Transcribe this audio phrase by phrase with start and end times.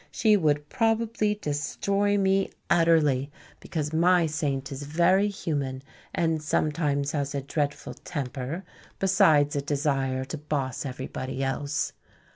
[0.09, 7.35] She would probably destroy me utterly, because my saint is very human and sometimes has
[7.35, 8.63] a dreadful temper,
[8.97, 11.93] besides a desire to boss everybody else.